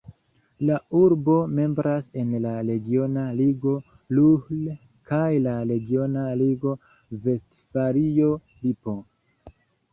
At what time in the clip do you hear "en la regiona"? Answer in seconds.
2.21-3.25